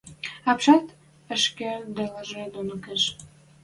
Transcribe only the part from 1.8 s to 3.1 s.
делажы доно кеш.